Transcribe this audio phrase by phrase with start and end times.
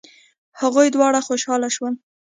[0.59, 1.93] هغوی دواړه خوشحاله شول.